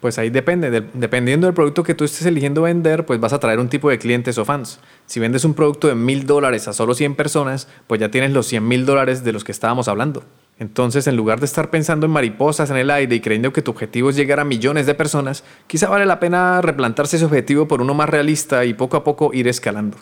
Pues 0.00 0.16
ahí 0.18 0.30
depende, 0.30 0.70
dependiendo 0.92 1.48
del 1.48 1.54
producto 1.54 1.82
que 1.82 1.94
tú 1.94 2.04
estés 2.04 2.24
eligiendo 2.24 2.62
vender, 2.62 3.04
pues 3.04 3.18
vas 3.18 3.32
a 3.32 3.40
traer 3.40 3.58
un 3.58 3.68
tipo 3.68 3.90
de 3.90 3.98
clientes 3.98 4.38
o 4.38 4.44
fans. 4.44 4.78
Si 5.06 5.18
vendes 5.18 5.44
un 5.44 5.54
producto 5.54 5.88
de 5.88 5.96
mil 5.96 6.24
dólares 6.24 6.68
a 6.68 6.72
solo 6.72 6.94
100 6.94 7.16
personas, 7.16 7.66
pues 7.88 8.00
ya 8.00 8.12
tienes 8.12 8.30
los 8.30 8.46
100 8.46 8.68
mil 8.68 8.86
dólares 8.86 9.24
de 9.24 9.32
los 9.32 9.42
que 9.42 9.50
estábamos 9.50 9.88
hablando. 9.88 10.22
Entonces, 10.60 11.08
en 11.08 11.16
lugar 11.16 11.40
de 11.40 11.46
estar 11.46 11.70
pensando 11.70 12.06
en 12.06 12.12
mariposas 12.12 12.70
en 12.70 12.76
el 12.76 12.90
aire 12.92 13.16
y 13.16 13.20
creyendo 13.20 13.52
que 13.52 13.62
tu 13.62 13.72
objetivo 13.72 14.10
es 14.10 14.14
llegar 14.14 14.38
a 14.38 14.44
millones 14.44 14.86
de 14.86 14.94
personas, 14.94 15.42
quizá 15.66 15.88
vale 15.88 16.06
la 16.06 16.20
pena 16.20 16.62
replantarse 16.62 17.16
ese 17.16 17.24
objetivo 17.24 17.66
por 17.66 17.82
uno 17.82 17.92
más 17.92 18.08
realista 18.08 18.64
y 18.64 18.74
poco 18.74 18.96
a 18.96 19.02
poco 19.02 19.32
ir 19.34 19.48
escalando. 19.48 19.96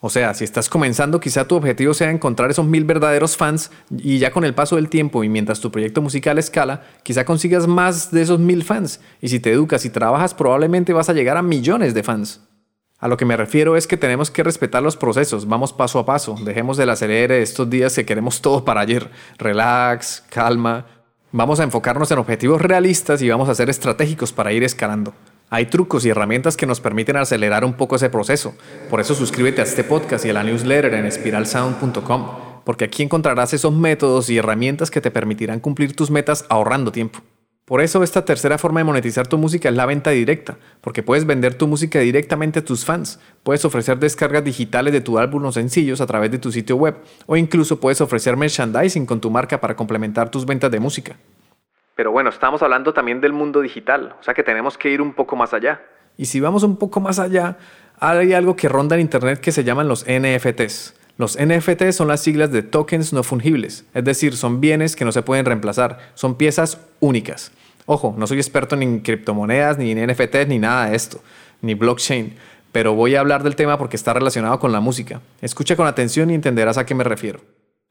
O 0.00 0.10
sea, 0.10 0.32
si 0.32 0.44
estás 0.44 0.68
comenzando, 0.68 1.18
quizá 1.18 1.48
tu 1.48 1.56
objetivo 1.56 1.92
sea 1.92 2.10
encontrar 2.10 2.50
esos 2.50 2.64
mil 2.64 2.84
verdaderos 2.84 3.36
fans 3.36 3.72
y 3.90 4.18
ya 4.18 4.30
con 4.30 4.44
el 4.44 4.54
paso 4.54 4.76
del 4.76 4.88
tiempo 4.88 5.24
y 5.24 5.28
mientras 5.28 5.60
tu 5.60 5.72
proyecto 5.72 6.00
musical 6.00 6.38
escala, 6.38 6.82
quizá 7.02 7.24
consigas 7.24 7.66
más 7.66 8.12
de 8.12 8.22
esos 8.22 8.38
mil 8.38 8.62
fans. 8.62 9.00
Y 9.20 9.28
si 9.28 9.40
te 9.40 9.50
educas 9.50 9.84
y 9.84 9.90
trabajas, 9.90 10.34
probablemente 10.34 10.92
vas 10.92 11.08
a 11.08 11.14
llegar 11.14 11.36
a 11.36 11.42
millones 11.42 11.94
de 11.94 12.04
fans. 12.04 12.42
A 13.00 13.08
lo 13.08 13.16
que 13.16 13.24
me 13.24 13.36
refiero 13.36 13.76
es 13.76 13.88
que 13.88 13.96
tenemos 13.96 14.30
que 14.30 14.44
respetar 14.44 14.82
los 14.82 14.96
procesos, 14.96 15.46
vamos 15.48 15.72
paso 15.72 15.98
a 15.98 16.06
paso, 16.06 16.36
dejemos 16.44 16.76
del 16.76 16.90
acelere 16.90 17.42
estos 17.42 17.68
días 17.68 17.94
que 17.94 18.06
queremos 18.06 18.40
todo 18.40 18.64
para 18.64 18.80
ayer. 18.80 19.10
Relax, 19.38 20.24
calma. 20.30 20.86
Vamos 21.32 21.60
a 21.60 21.64
enfocarnos 21.64 22.10
en 22.10 22.18
objetivos 22.18 22.62
realistas 22.62 23.20
y 23.22 23.28
vamos 23.28 23.48
a 23.48 23.54
ser 23.54 23.68
estratégicos 23.68 24.32
para 24.32 24.52
ir 24.52 24.62
escalando. 24.64 25.12
Hay 25.50 25.66
trucos 25.66 26.04
y 26.04 26.10
herramientas 26.10 26.58
que 26.58 26.66
nos 26.66 26.80
permiten 26.80 27.16
acelerar 27.16 27.64
un 27.64 27.72
poco 27.72 27.96
ese 27.96 28.10
proceso. 28.10 28.54
Por 28.90 29.00
eso 29.00 29.14
suscríbete 29.14 29.62
a 29.62 29.64
este 29.64 29.82
podcast 29.82 30.26
y 30.26 30.30
a 30.30 30.34
la 30.34 30.44
newsletter 30.44 30.92
en 30.92 31.10
spiralsound.com, 31.10 32.26
porque 32.64 32.84
aquí 32.84 33.02
encontrarás 33.02 33.54
esos 33.54 33.72
métodos 33.72 34.28
y 34.28 34.36
herramientas 34.36 34.90
que 34.90 35.00
te 35.00 35.10
permitirán 35.10 35.60
cumplir 35.60 35.96
tus 35.96 36.10
metas 36.10 36.44
ahorrando 36.50 36.92
tiempo. 36.92 37.20
Por 37.64 37.80
eso 37.80 38.02
esta 38.02 38.24
tercera 38.24 38.58
forma 38.58 38.80
de 38.80 38.84
monetizar 38.84 39.26
tu 39.26 39.38
música 39.38 39.70
es 39.70 39.74
la 39.74 39.86
venta 39.86 40.10
directa, 40.10 40.58
porque 40.82 41.02
puedes 41.02 41.26
vender 41.26 41.54
tu 41.54 41.66
música 41.66 41.98
directamente 42.00 42.58
a 42.58 42.64
tus 42.64 42.84
fans, 42.84 43.18
puedes 43.42 43.64
ofrecer 43.64 43.98
descargas 43.98 44.44
digitales 44.44 44.92
de 44.92 45.00
tu 45.00 45.18
álbum 45.18 45.44
o 45.44 45.52
sencillos 45.52 46.00
a 46.02 46.06
través 46.06 46.30
de 46.30 46.38
tu 46.38 46.52
sitio 46.52 46.76
web, 46.76 46.96
o 47.26 47.36
incluso 47.36 47.80
puedes 47.80 48.00
ofrecer 48.02 48.36
merchandising 48.36 49.06
con 49.06 49.20
tu 49.20 49.30
marca 49.30 49.60
para 49.60 49.76
complementar 49.76 50.30
tus 50.30 50.44
ventas 50.44 50.70
de 50.70 50.80
música. 50.80 51.16
Pero 51.98 52.12
bueno, 52.12 52.30
estamos 52.30 52.62
hablando 52.62 52.94
también 52.94 53.20
del 53.20 53.32
mundo 53.32 53.60
digital, 53.60 54.14
o 54.20 54.22
sea 54.22 54.32
que 54.32 54.44
tenemos 54.44 54.78
que 54.78 54.88
ir 54.88 55.02
un 55.02 55.14
poco 55.14 55.34
más 55.34 55.52
allá. 55.52 55.82
Y 56.16 56.26
si 56.26 56.38
vamos 56.38 56.62
un 56.62 56.76
poco 56.76 57.00
más 57.00 57.18
allá, 57.18 57.58
hay 57.98 58.34
algo 58.34 58.54
que 58.54 58.68
ronda 58.68 58.94
en 58.94 59.00
Internet 59.00 59.40
que 59.40 59.50
se 59.50 59.64
llaman 59.64 59.88
los 59.88 60.06
NFTs. 60.06 60.94
Los 61.16 61.36
NFTs 61.36 61.96
son 61.96 62.06
las 62.06 62.20
siglas 62.20 62.52
de 62.52 62.62
tokens 62.62 63.12
no 63.12 63.24
fungibles, 63.24 63.84
es 63.94 64.04
decir, 64.04 64.36
son 64.36 64.60
bienes 64.60 64.94
que 64.94 65.04
no 65.04 65.10
se 65.10 65.22
pueden 65.22 65.44
reemplazar, 65.44 65.98
son 66.14 66.36
piezas 66.36 66.80
únicas. 67.00 67.50
Ojo, 67.84 68.14
no 68.16 68.28
soy 68.28 68.36
experto 68.36 68.76
ni 68.76 68.84
en 68.84 69.00
criptomonedas, 69.00 69.76
ni 69.76 69.90
en 69.90 70.08
NFTs, 70.08 70.46
ni 70.46 70.60
nada 70.60 70.90
de 70.90 70.94
esto, 70.94 71.20
ni 71.62 71.74
blockchain, 71.74 72.36
pero 72.70 72.94
voy 72.94 73.16
a 73.16 73.20
hablar 73.20 73.42
del 73.42 73.56
tema 73.56 73.76
porque 73.76 73.96
está 73.96 74.14
relacionado 74.14 74.60
con 74.60 74.70
la 74.70 74.78
música. 74.78 75.20
Escucha 75.42 75.74
con 75.74 75.88
atención 75.88 76.30
y 76.30 76.36
entenderás 76.36 76.78
a 76.78 76.86
qué 76.86 76.94
me 76.94 77.02
refiero. 77.02 77.40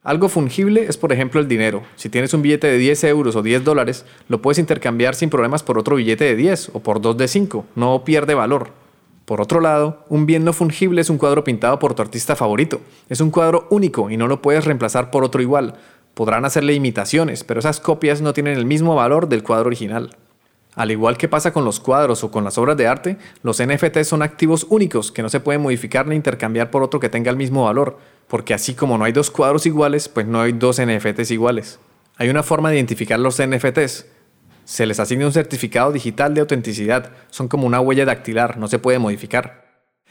Algo 0.07 0.29
fungible 0.29 0.85
es 0.87 0.95
por 0.95 1.11
ejemplo 1.11 1.41
el 1.41 1.49
dinero. 1.49 1.83
Si 1.97 2.07
tienes 2.07 2.33
un 2.33 2.41
billete 2.41 2.65
de 2.67 2.77
10 2.77 3.03
euros 3.03 3.35
o 3.35 3.41
10 3.41 3.65
dólares, 3.65 4.05
lo 4.29 4.41
puedes 4.41 4.57
intercambiar 4.57 5.15
sin 5.15 5.29
problemas 5.29 5.63
por 5.63 5.77
otro 5.77 5.97
billete 5.97 6.23
de 6.23 6.37
10 6.37 6.69
o 6.71 6.79
por 6.79 7.01
dos 7.01 7.17
de 7.17 7.27
5. 7.27 7.65
No 7.75 8.05
pierde 8.05 8.33
valor. 8.33 8.69
Por 9.25 9.41
otro 9.41 9.59
lado, 9.59 10.05
un 10.07 10.25
bien 10.25 10.45
no 10.45 10.53
fungible 10.53 11.01
es 11.01 11.09
un 11.09 11.17
cuadro 11.17 11.43
pintado 11.43 11.77
por 11.77 11.93
tu 11.93 12.03
artista 12.03 12.37
favorito. 12.37 12.79
Es 13.09 13.19
un 13.19 13.31
cuadro 13.31 13.67
único 13.69 14.09
y 14.09 14.15
no 14.15 14.27
lo 14.27 14.41
puedes 14.41 14.63
reemplazar 14.63 15.11
por 15.11 15.25
otro 15.25 15.41
igual. 15.41 15.73
Podrán 16.13 16.45
hacerle 16.45 16.73
imitaciones, 16.73 17.43
pero 17.43 17.59
esas 17.59 17.81
copias 17.81 18.21
no 18.21 18.31
tienen 18.31 18.57
el 18.57 18.63
mismo 18.63 18.95
valor 18.95 19.27
del 19.27 19.43
cuadro 19.43 19.67
original. 19.67 20.15
Al 20.75 20.89
igual 20.89 21.17
que 21.17 21.27
pasa 21.27 21.51
con 21.51 21.65
los 21.65 21.81
cuadros 21.81 22.23
o 22.23 22.31
con 22.31 22.45
las 22.45 22.57
obras 22.57 22.77
de 22.77 22.87
arte, 22.87 23.17
los 23.43 23.61
NFTs 23.61 24.07
son 24.07 24.21
activos 24.21 24.65
únicos 24.69 25.11
que 25.11 25.21
no 25.21 25.27
se 25.27 25.41
pueden 25.41 25.63
modificar 25.63 26.07
ni 26.07 26.15
intercambiar 26.15 26.71
por 26.71 26.81
otro 26.81 27.01
que 27.01 27.09
tenga 27.09 27.29
el 27.29 27.35
mismo 27.35 27.65
valor 27.65 27.97
porque 28.27 28.53
así 28.53 28.73
como 28.73 28.97
no 28.97 29.05
hay 29.05 29.11
dos 29.11 29.31
cuadros 29.31 29.65
iguales, 29.65 30.09
pues 30.09 30.27
no 30.27 30.41
hay 30.41 30.51
dos 30.51 30.81
NFTs 30.81 31.31
iguales. 31.31 31.79
Hay 32.17 32.29
una 32.29 32.43
forma 32.43 32.69
de 32.69 32.77
identificar 32.77 33.19
los 33.19 33.41
NFTs. 33.41 34.05
Se 34.65 34.85
les 34.85 34.99
asigna 34.99 35.25
un 35.25 35.33
certificado 35.33 35.91
digital 35.91 36.33
de 36.33 36.41
autenticidad, 36.41 37.11
son 37.29 37.47
como 37.47 37.65
una 37.65 37.79
huella 37.79 38.05
dactilar, 38.05 38.57
no 38.57 38.67
se 38.67 38.79
puede 38.79 38.99
modificar. 38.99 39.65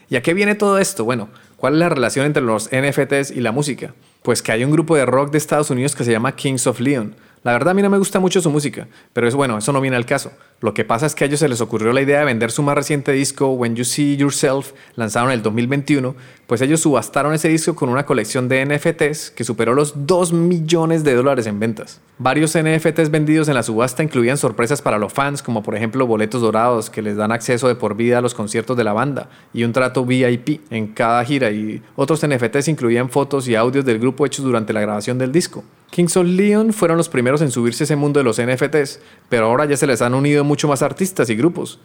¿Y 0.09 0.17
a 0.17 0.23
qué 0.23 0.35
viene 0.35 0.55
todo 0.55 0.79
esto? 0.79 1.05
Bueno, 1.05 1.29
¿cuál 1.57 1.75
es 1.75 1.81
la 1.81 1.89
relación 1.89 2.27
entre 2.27 2.43
los 2.43 2.71
NFTs 2.71 3.33
y 3.33 3.41
la 3.41 3.53
música? 3.53 3.93
Pues 4.23 4.41
que 4.41 4.53
hay 4.53 4.65
un 4.65 4.71
grupo 4.71 4.97
de 4.97 5.05
rock 5.05 5.33
de 5.33 5.39
Estados 5.39 5.71
Unidos 5.71 5.97
que 5.97 6.05
se 6.05 6.13
llama 6.13 6.37
Kings 6.37 6.67
of 6.67 6.81
Leon, 6.81 7.17
la 7.47 7.53
verdad 7.53 7.71
a 7.71 7.75
mí 7.75 7.83
no 7.83 7.91
me 7.91 7.99
gusta 7.99 8.19
mucho 8.19 8.41
su 8.41 8.51
música, 8.51 8.89
pero 9.13 9.29
es 9.29 9.37
bueno, 9.37 9.57
eso 9.57 9.73
no 9.73 9.81
viene 9.81 9.97
al 9.97 10.05
caso. 10.05 10.33
Lo 10.61 10.75
que 10.75 10.85
pasa 10.85 11.07
es 11.07 11.15
que 11.15 11.23
a 11.23 11.29
ellos 11.29 11.39
se 11.39 11.49
les 11.49 11.61
ocurrió 11.61 11.93
la 11.93 12.01
idea 12.01 12.19
de 12.19 12.25
vender 12.25 12.51
su 12.51 12.61
más 12.61 12.75
reciente 12.75 13.13
disco, 13.13 13.51
When 13.51 13.77
You 13.77 13.85
See 13.85 14.17
Yourself, 14.17 14.73
lanzado 14.97 15.27
en 15.27 15.33
el 15.33 15.43
2021, 15.43 16.17
pues 16.49 16.61
ellos 16.61 16.81
subastaron 16.81 17.35
ese 17.35 17.49
disco 17.49 17.77
con 17.77 17.89
una 17.89 18.05
colección 18.05 18.49
de 18.49 18.67
NFTs 18.67 19.31
que 19.31 19.45
superó 19.45 19.75
los 19.75 20.07
2 20.09 20.33
millones 20.33 21.05
de 21.05 21.15
dólares 21.15 21.47
en 21.47 21.61
ventas. 21.61 22.01
Varios 22.19 22.59
NFTs 22.59 23.11
vendidos 23.13 23.47
en 23.47 23.55
la 23.55 23.63
subasta 23.63 24.03
incluían 24.03 24.39
sorpresas 24.39 24.83
para 24.83 24.99
los 24.99 25.13
fans, 25.13 25.41
como 25.41 25.63
por 25.63 25.77
ejemplo 25.77 26.05
boletos 26.05 26.43
dorados 26.43 26.91
que 26.91 27.01
les 27.01 27.17
dan 27.17 27.31
acceso 27.31 27.69
de 27.69 27.77
por 27.77 27.95
vida 27.95 28.19
a 28.19 28.23
los 28.23 28.35
conciertos 28.35 28.77
de 28.77 28.83
la 28.83 28.93
banda 28.93 29.29
y 29.55 29.63
un 29.63 29.73
trato 29.73 30.05
VIP 30.05 30.63
en 30.71 30.89
cada 30.89 31.25
gira 31.25 31.53
y 31.53 31.81
otros 31.95 32.27
NFTs 32.27 32.67
incluían 32.67 33.09
fotos 33.09 33.47
y 33.47 33.55
audios 33.55 33.85
del 33.85 34.01
grupo 34.01 34.27
hechos 34.27 34.45
durante 34.45 34.73
la 34.73 34.81
grabación 34.81 35.17
del 35.17 35.31
disco. 35.31 35.63
Kings 35.97 36.15
of 36.19 36.27
Leon 36.27 36.75
fueron 36.75 36.99
los 36.99 37.09
primeros 37.09 37.41
en 37.41 37.51
subirse 37.51 37.83
a 37.83 37.87
ese 37.87 37.97
mundo 37.97 38.21
de 38.21 38.25
los 38.25 38.39
NFTs, 38.39 39.01
pero 39.31 39.47
ahora 39.47 39.65
ya 39.65 39.79
se 39.79 39.87
les 39.87 40.03
han 40.03 40.13
unido 40.13 40.45
mucho 40.45 40.69
más 40.69 40.83
artistas 40.83 41.31
y 41.31 41.37
grupos. 41.37 41.81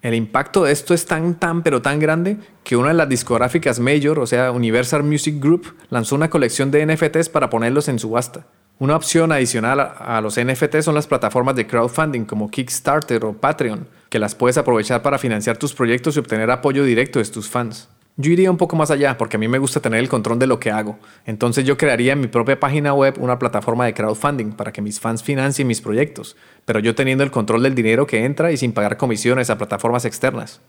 El 0.00 0.14
impacto 0.14 0.64
de 0.64 0.72
esto 0.72 0.94
es 0.94 1.04
tan, 1.04 1.34
tan, 1.34 1.62
pero 1.62 1.82
tan 1.82 1.98
grande 1.98 2.38
que 2.62 2.74
una 2.74 2.88
de 2.88 2.94
las 2.94 3.06
discográficas 3.06 3.80
Major, 3.80 4.18
o 4.18 4.26
sea, 4.26 4.50
Universal 4.50 5.02
Music 5.02 5.38
Group, 5.38 5.76
lanzó 5.90 6.14
una 6.14 6.30
colección 6.30 6.70
de 6.70 6.86
NFTs 6.86 7.28
para 7.28 7.50
ponerlos 7.50 7.88
en 7.88 7.98
subasta. 7.98 8.46
Una 8.78 8.96
opción 8.96 9.30
adicional 9.30 9.78
a 9.78 10.22
los 10.22 10.40
NFTs 10.40 10.86
son 10.86 10.94
las 10.94 11.06
plataformas 11.06 11.54
de 11.54 11.66
crowdfunding 11.66 12.24
como 12.24 12.50
Kickstarter 12.50 13.26
o 13.26 13.34
Patreon, 13.34 13.86
que 14.08 14.18
las 14.18 14.34
puedes 14.34 14.56
aprovechar 14.56 15.02
para 15.02 15.18
financiar 15.18 15.58
tus 15.58 15.74
proyectos 15.74 16.16
y 16.16 16.20
obtener 16.20 16.50
apoyo 16.50 16.82
directo 16.82 17.18
de 17.18 17.26
tus 17.26 17.50
fans. 17.50 17.90
Yo 18.16 18.30
iría 18.30 18.48
un 18.48 18.58
poco 18.58 18.76
más 18.76 18.92
allá 18.92 19.18
porque 19.18 19.36
a 19.36 19.40
mí 19.40 19.48
me 19.48 19.58
gusta 19.58 19.80
tener 19.80 19.98
el 19.98 20.08
control 20.08 20.38
de 20.38 20.46
lo 20.46 20.60
que 20.60 20.70
hago. 20.70 21.00
Entonces 21.26 21.64
yo 21.64 21.76
crearía 21.76 22.12
en 22.12 22.20
mi 22.20 22.28
propia 22.28 22.60
página 22.60 22.94
web 22.94 23.16
una 23.18 23.40
plataforma 23.40 23.86
de 23.86 23.94
crowdfunding 23.94 24.52
para 24.52 24.70
que 24.72 24.80
mis 24.80 25.00
fans 25.00 25.24
financien 25.24 25.66
mis 25.66 25.80
proyectos, 25.80 26.36
pero 26.64 26.78
yo 26.78 26.94
teniendo 26.94 27.24
el 27.24 27.32
control 27.32 27.64
del 27.64 27.74
dinero 27.74 28.06
que 28.06 28.24
entra 28.24 28.52
y 28.52 28.56
sin 28.56 28.72
pagar 28.72 28.96
comisiones 28.98 29.50
a 29.50 29.58
plataformas 29.58 30.04
externas. 30.04 30.60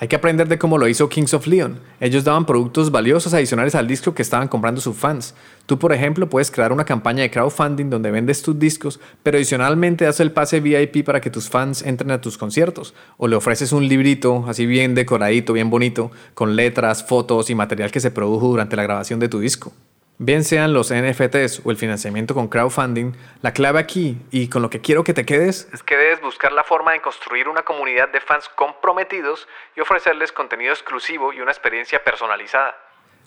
Hay 0.00 0.06
que 0.06 0.14
aprender 0.14 0.46
de 0.46 0.58
cómo 0.58 0.78
lo 0.78 0.86
hizo 0.86 1.08
Kings 1.08 1.34
of 1.34 1.48
Leon. 1.48 1.80
Ellos 1.98 2.22
daban 2.22 2.46
productos 2.46 2.92
valiosos 2.92 3.34
adicionales 3.34 3.74
al 3.74 3.88
disco 3.88 4.14
que 4.14 4.22
estaban 4.22 4.46
comprando 4.46 4.80
sus 4.80 4.96
fans. 4.96 5.34
Tú, 5.66 5.76
por 5.76 5.92
ejemplo, 5.92 6.30
puedes 6.30 6.52
crear 6.52 6.72
una 6.72 6.84
campaña 6.84 7.22
de 7.22 7.32
crowdfunding 7.32 7.90
donde 7.90 8.12
vendes 8.12 8.42
tus 8.42 8.56
discos, 8.56 9.00
pero 9.24 9.38
adicionalmente 9.38 10.04
das 10.04 10.20
el 10.20 10.30
pase 10.30 10.60
VIP 10.60 11.04
para 11.04 11.20
que 11.20 11.30
tus 11.30 11.48
fans 11.48 11.82
entren 11.82 12.12
a 12.12 12.20
tus 12.20 12.38
conciertos. 12.38 12.94
O 13.16 13.26
le 13.26 13.34
ofreces 13.34 13.72
un 13.72 13.88
librito 13.88 14.44
así 14.46 14.66
bien 14.66 14.94
decoradito, 14.94 15.52
bien 15.52 15.68
bonito, 15.68 16.12
con 16.34 16.54
letras, 16.54 17.02
fotos 17.02 17.50
y 17.50 17.56
material 17.56 17.90
que 17.90 17.98
se 17.98 18.12
produjo 18.12 18.46
durante 18.46 18.76
la 18.76 18.84
grabación 18.84 19.18
de 19.18 19.28
tu 19.28 19.40
disco. 19.40 19.72
Bien 20.20 20.42
sean 20.42 20.72
los 20.72 20.92
NFTs 20.92 21.62
o 21.64 21.70
el 21.70 21.76
financiamiento 21.76 22.34
con 22.34 22.48
crowdfunding, 22.48 23.12
la 23.40 23.52
clave 23.52 23.78
aquí 23.78 24.20
y 24.32 24.48
con 24.48 24.62
lo 24.62 24.68
que 24.68 24.80
quiero 24.80 25.04
que 25.04 25.14
te 25.14 25.24
quedes 25.24 25.68
es 25.72 25.84
que 25.84 25.96
debes 25.96 26.20
buscar 26.20 26.50
la 26.50 26.64
forma 26.64 26.90
de 26.90 27.00
construir 27.00 27.48
una 27.48 27.62
comunidad 27.62 28.08
de 28.08 28.20
fans 28.20 28.48
comprometidos 28.56 29.46
y 29.76 29.80
ofrecerles 29.80 30.32
contenido 30.32 30.72
exclusivo 30.72 31.32
y 31.32 31.40
una 31.40 31.52
experiencia 31.52 32.02
personalizada. 32.02 32.74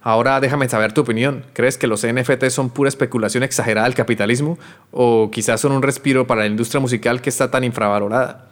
Ahora 0.01 0.41
déjame 0.41 0.67
saber 0.67 0.91
tu 0.91 0.99
opinión. 0.99 1.45
¿Crees 1.53 1.77
que 1.77 1.87
los 1.87 2.05
NFTs 2.05 2.51
son 2.51 2.69
pura 2.69 2.89
especulación 2.89 3.43
exagerada 3.43 3.87
del 3.87 3.95
capitalismo? 3.95 4.59
¿O 4.91 5.31
quizás 5.31 5.61
son 5.61 5.71
un 5.71 5.83
respiro 5.83 6.27
para 6.27 6.41
la 6.41 6.47
industria 6.47 6.81
musical 6.81 7.21
que 7.21 7.29
está 7.29 7.49
tan 7.49 7.63
infravalorada? 7.63 8.49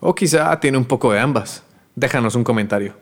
¿O 0.00 0.14
quizá 0.14 0.58
tiene 0.60 0.78
un 0.78 0.86
poco 0.86 1.12
de 1.12 1.20
ambas? 1.20 1.62
Déjanos 1.94 2.36
un 2.36 2.44
comentario. 2.44 2.94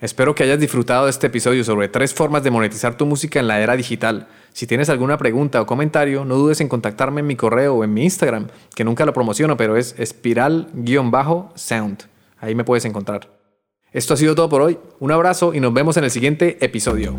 Espero 0.00 0.32
que 0.32 0.44
hayas 0.44 0.60
disfrutado 0.60 1.06
de 1.06 1.10
este 1.10 1.26
episodio 1.26 1.64
sobre 1.64 1.88
tres 1.88 2.14
formas 2.14 2.44
de 2.44 2.52
monetizar 2.52 2.96
tu 2.96 3.04
música 3.04 3.40
en 3.40 3.48
la 3.48 3.60
era 3.60 3.74
digital. 3.74 4.28
Si 4.52 4.68
tienes 4.68 4.90
alguna 4.90 5.18
pregunta 5.18 5.60
o 5.60 5.66
comentario, 5.66 6.24
no 6.24 6.36
dudes 6.36 6.60
en 6.60 6.68
contactarme 6.68 7.20
en 7.20 7.26
mi 7.26 7.34
correo 7.34 7.74
o 7.74 7.82
en 7.82 7.92
mi 7.92 8.04
Instagram, 8.04 8.46
que 8.76 8.84
nunca 8.84 9.04
lo 9.04 9.12
promociono, 9.12 9.56
pero 9.56 9.76
es 9.76 9.96
espiral-sound. 9.98 11.98
Ahí 12.38 12.54
me 12.54 12.62
puedes 12.62 12.84
encontrar. 12.84 13.28
Esto 13.90 14.14
ha 14.14 14.16
sido 14.16 14.36
todo 14.36 14.48
por 14.48 14.62
hoy. 14.62 14.78
Un 15.00 15.10
abrazo 15.10 15.52
y 15.52 15.58
nos 15.58 15.74
vemos 15.74 15.96
en 15.96 16.04
el 16.04 16.12
siguiente 16.12 16.64
episodio. 16.64 17.16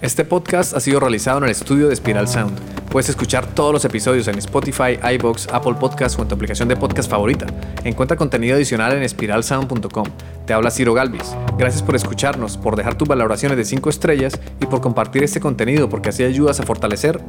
Este 0.00 0.24
podcast 0.24 0.74
ha 0.74 0.80
sido 0.80 0.98
realizado 0.98 1.36
en 1.38 1.44
el 1.44 1.50
estudio 1.50 1.90
de 1.90 1.96
Spiral 1.96 2.26
Sound. 2.26 2.79
Puedes 2.90 3.08
escuchar 3.08 3.46
todos 3.46 3.72
los 3.72 3.84
episodios 3.84 4.26
en 4.26 4.36
Spotify, 4.38 4.98
iBox, 5.14 5.46
Apple 5.52 5.74
Podcasts 5.74 6.18
o 6.18 6.22
en 6.22 6.28
tu 6.28 6.34
aplicación 6.34 6.68
de 6.68 6.74
podcast 6.74 7.08
favorita. 7.08 7.46
Encuentra 7.84 8.16
contenido 8.16 8.56
adicional 8.56 8.92
en 8.94 9.04
espiralsound.com. 9.04 10.06
Te 10.44 10.52
habla 10.52 10.72
Ciro 10.72 10.92
Galvis. 10.92 11.36
Gracias 11.56 11.84
por 11.84 11.94
escucharnos, 11.94 12.56
por 12.56 12.74
dejar 12.74 12.96
tus 12.96 13.06
valoraciones 13.06 13.56
de 13.56 13.64
5 13.64 13.90
estrellas 13.90 14.32
y 14.60 14.66
por 14.66 14.80
compartir 14.80 15.22
este 15.22 15.38
contenido 15.38 15.88
porque 15.88 16.08
así 16.08 16.24
ayudas 16.24 16.58
a 16.58 16.64
fortalecer 16.64 17.20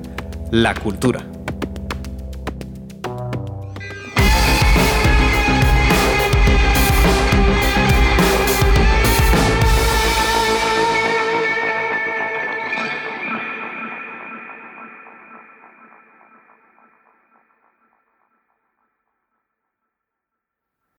la 0.49 0.73
cultura. 0.73 1.27